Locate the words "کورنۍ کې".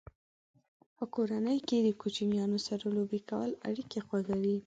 1.15-1.77